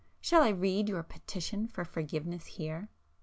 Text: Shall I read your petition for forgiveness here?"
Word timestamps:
Shall 0.19 0.41
I 0.41 0.49
read 0.49 0.89
your 0.89 1.03
petition 1.03 1.67
for 1.67 1.85
forgiveness 1.85 2.47
here?" 2.47 2.89